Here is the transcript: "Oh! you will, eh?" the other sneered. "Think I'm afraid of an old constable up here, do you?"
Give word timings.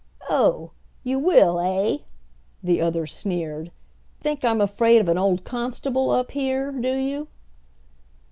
"Oh! 0.31 0.71
you 1.03 1.19
will, 1.19 1.59
eh?" 1.59 1.97
the 2.63 2.81
other 2.81 3.05
sneered. 3.05 3.71
"Think 4.19 4.43
I'm 4.43 4.59
afraid 4.59 4.99
of 4.99 5.07
an 5.09 5.19
old 5.19 5.43
constable 5.43 6.09
up 6.09 6.31
here, 6.31 6.71
do 6.71 6.95
you?" 6.97 7.27